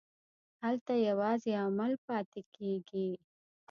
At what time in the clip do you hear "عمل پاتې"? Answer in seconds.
1.65-2.41